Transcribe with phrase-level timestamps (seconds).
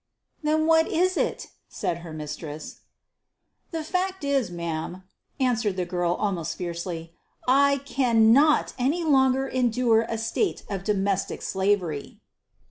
[0.41, 2.79] "Then what is it?" said her mistress.
[3.69, 5.03] "The fact is, ma'am,"
[5.39, 7.13] answered the girl, almost fiercely,
[7.47, 12.19] "I cannot any longer endure a state of domestic slavery."